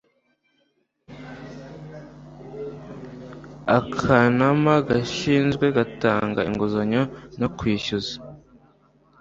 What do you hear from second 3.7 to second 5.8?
akanama gashyinzwe